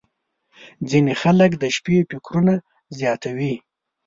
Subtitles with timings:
[0.89, 2.53] •ځینې خلک د شپې فکرونه
[2.97, 3.53] زیاتوي.